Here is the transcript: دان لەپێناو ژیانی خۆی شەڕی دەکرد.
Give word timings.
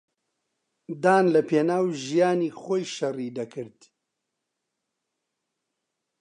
دان 1.03 1.25
لەپێناو 1.35 1.85
ژیانی 2.03 2.51
خۆی 2.61 2.83
شەڕی 2.95 3.29
دەکرد. 3.37 3.79